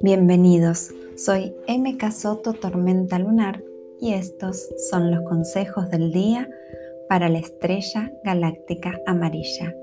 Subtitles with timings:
[0.00, 3.62] Bienvenidos, soy MK Soto Tormenta Lunar
[4.00, 6.48] y estos son los consejos del día
[7.08, 9.74] para la estrella galáctica amarilla,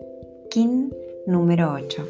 [0.50, 0.94] KIN
[1.26, 2.08] número 8.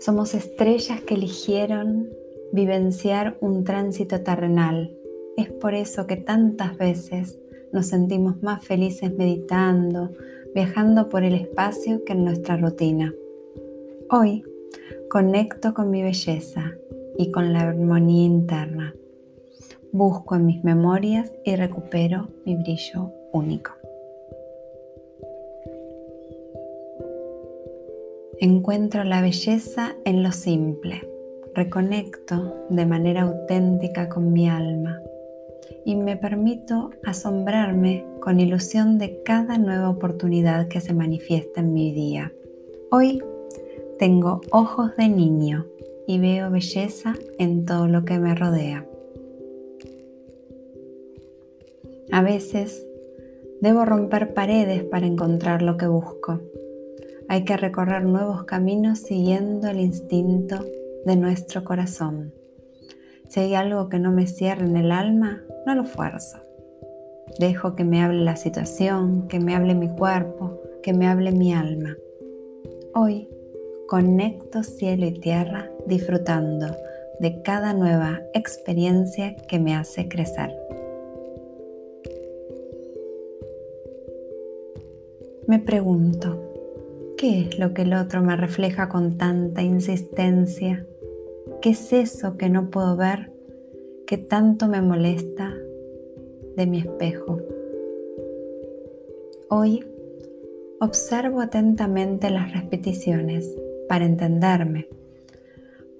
[0.00, 2.10] Somos estrellas que eligieron
[2.52, 4.96] vivenciar un tránsito terrenal.
[5.36, 7.38] Es por eso que tantas veces
[7.74, 10.10] nos sentimos más felices meditando,
[10.54, 13.12] viajando por el espacio que en nuestra rutina.
[14.10, 14.44] Hoy
[15.08, 16.72] Conecto con mi belleza
[17.16, 18.94] y con la armonía interna.
[19.92, 23.70] Busco en mis memorias y recupero mi brillo único.
[28.40, 31.08] Encuentro la belleza en lo simple.
[31.54, 35.00] Reconecto de manera auténtica con mi alma
[35.84, 41.92] y me permito asombrarme con ilusión de cada nueva oportunidad que se manifiesta en mi
[41.92, 42.32] día.
[42.90, 43.22] Hoy
[43.98, 45.66] tengo ojos de niño
[46.06, 48.86] y veo belleza en todo lo que me rodea.
[52.12, 52.86] A veces
[53.60, 56.40] debo romper paredes para encontrar lo que busco.
[57.28, 60.64] Hay que recorrer nuevos caminos siguiendo el instinto
[61.06, 62.32] de nuestro corazón.
[63.28, 66.38] Si hay algo que no me cierra en el alma, no lo fuerzo.
[67.38, 71.52] Dejo que me hable la situación, que me hable mi cuerpo, que me hable mi
[71.52, 71.96] alma.
[72.94, 73.28] Hoy
[73.88, 76.66] conecto cielo y tierra disfrutando
[77.18, 80.54] de cada nueva experiencia que me hace crecer.
[85.46, 86.52] Me pregunto,
[87.18, 90.86] ¿qué es lo que el otro me refleja con tanta insistencia?
[91.64, 93.32] ¿Qué es eso que no puedo ver
[94.06, 95.50] que tanto me molesta
[96.58, 97.38] de mi espejo?
[99.48, 99.82] Hoy
[100.78, 103.50] observo atentamente las repeticiones
[103.88, 104.90] para entenderme,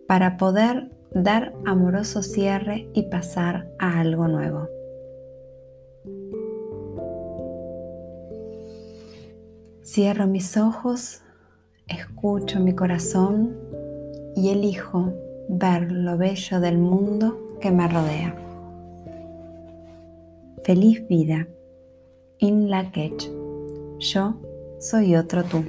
[0.07, 4.69] para poder dar amoroso cierre y pasar a algo nuevo.
[9.83, 11.23] Cierro mis ojos,
[11.89, 13.57] escucho mi corazón
[14.36, 18.35] y elijo ver lo bello del mundo que me rodea.
[20.65, 21.47] Feliz vida.
[22.39, 22.91] In la
[23.99, 24.35] Yo
[24.79, 25.65] soy otro tú.